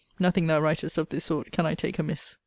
Nothing 0.17 0.47
thou 0.47 0.59
writest 0.59 0.97
of 0.97 1.09
this 1.09 1.25
sort 1.25 1.51
can 1.51 1.67
I 1.67 1.75
take 1.75 1.99
amiss. 1.99 2.39